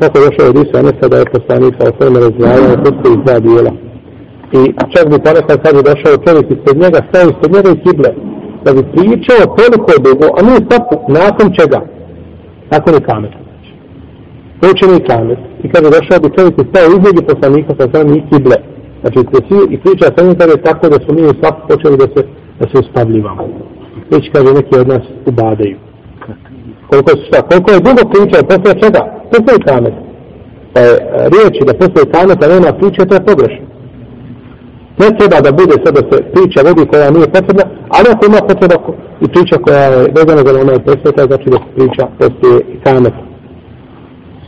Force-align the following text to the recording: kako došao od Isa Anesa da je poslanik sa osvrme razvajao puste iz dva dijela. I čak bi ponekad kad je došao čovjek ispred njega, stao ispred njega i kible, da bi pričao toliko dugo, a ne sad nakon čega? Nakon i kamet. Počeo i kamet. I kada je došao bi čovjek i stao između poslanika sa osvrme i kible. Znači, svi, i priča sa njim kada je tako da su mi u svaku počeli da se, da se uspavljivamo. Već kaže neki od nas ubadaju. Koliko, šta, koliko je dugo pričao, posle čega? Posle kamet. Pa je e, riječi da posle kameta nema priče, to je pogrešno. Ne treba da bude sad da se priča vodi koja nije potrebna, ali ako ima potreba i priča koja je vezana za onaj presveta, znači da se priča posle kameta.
kako 0.00 0.18
došao 0.24 0.48
od 0.50 0.56
Isa 0.62 0.78
Anesa 0.78 1.06
da 1.12 1.16
je 1.18 1.32
poslanik 1.36 1.74
sa 1.78 1.84
osvrme 1.90 2.18
razvajao 2.26 2.80
puste 2.84 3.08
iz 3.14 3.20
dva 3.24 3.38
dijela. 3.46 3.72
I 4.58 4.60
čak 4.92 5.04
bi 5.10 5.16
ponekad 5.26 5.58
kad 5.62 5.72
je 5.76 5.88
došao 5.90 6.22
čovjek 6.26 6.46
ispred 6.54 6.76
njega, 6.82 6.98
stao 7.08 7.24
ispred 7.32 7.50
njega 7.56 7.70
i 7.72 7.80
kible, 7.84 8.10
da 8.64 8.70
bi 8.76 8.82
pričao 8.94 9.54
toliko 9.58 9.92
dugo, 10.06 10.26
a 10.36 10.40
ne 10.48 10.56
sad 10.68 10.82
nakon 11.18 11.46
čega? 11.58 11.80
Nakon 12.72 12.92
i 12.94 13.06
kamet. 13.08 13.32
Počeo 14.60 14.96
i 14.96 15.06
kamet. 15.10 15.40
I 15.64 15.66
kada 15.72 15.86
je 15.86 15.94
došao 15.98 16.18
bi 16.22 16.36
čovjek 16.36 16.54
i 16.58 16.68
stao 16.70 16.86
između 16.96 17.22
poslanika 17.30 17.70
sa 17.76 17.84
osvrme 17.86 18.14
i 18.18 18.26
kible. 18.30 18.58
Znači, 19.00 19.18
svi, 19.48 19.58
i 19.74 19.76
priča 19.82 20.06
sa 20.16 20.24
njim 20.24 20.34
kada 20.40 20.52
je 20.52 20.66
tako 20.68 20.88
da 20.88 20.98
su 21.04 21.10
mi 21.16 21.22
u 21.22 21.38
svaku 21.40 21.60
počeli 21.68 21.96
da 22.02 22.06
se, 22.14 22.20
da 22.60 22.64
se 22.70 22.76
uspavljivamo. 22.82 23.42
Već 24.10 24.24
kaže 24.32 24.52
neki 24.58 24.74
od 24.78 24.88
nas 24.88 25.04
ubadaju. 25.26 25.76
Koliko, 26.90 27.10
šta, 27.26 27.42
koliko 27.50 27.70
je 27.70 27.84
dugo 27.86 28.02
pričao, 28.12 28.48
posle 28.50 28.80
čega? 28.82 29.17
Posle 29.30 29.58
kamet. 29.66 29.94
Pa 30.72 30.80
je 30.80 30.92
e, 30.92 30.98
riječi 31.32 31.64
da 31.66 31.74
posle 31.74 32.12
kameta 32.12 32.48
nema 32.48 32.72
priče, 32.78 33.06
to 33.06 33.14
je 33.14 33.26
pogrešno. 33.30 33.64
Ne 35.02 35.08
treba 35.18 35.40
da 35.40 35.52
bude 35.52 35.74
sad 35.84 35.94
da 35.94 36.02
se 36.10 36.16
priča 36.32 36.60
vodi 36.68 36.90
koja 36.90 37.10
nije 37.10 37.26
potrebna, 37.26 37.64
ali 37.88 38.06
ako 38.12 38.26
ima 38.26 38.40
potreba 38.48 38.76
i 39.20 39.26
priča 39.28 39.56
koja 39.64 39.82
je 39.84 40.12
vezana 40.16 40.42
za 40.46 40.60
onaj 40.60 40.78
presveta, 40.86 41.22
znači 41.30 41.46
da 41.50 41.56
se 41.56 41.70
priča 41.76 42.04
posle 42.18 42.52
kameta. 42.84 43.27